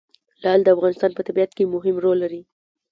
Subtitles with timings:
[0.43, 2.41] لعل د افغانستان په طبیعت کې مهم رول لري.